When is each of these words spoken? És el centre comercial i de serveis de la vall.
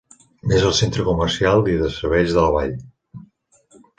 És 0.59 0.63
el 0.69 0.71
centre 0.77 1.05
comercial 1.09 1.61
i 1.75 1.77
de 1.83 1.91
serveis 1.97 2.33
de 2.37 2.45
la 2.45 2.49
vall. 2.57 2.75